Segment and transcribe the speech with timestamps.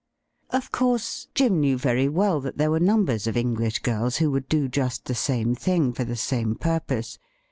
[0.49, 4.49] Of course, Jim knew very well that there were numbers of English girls who would
[4.49, 7.19] do just the same thing for the same purpose.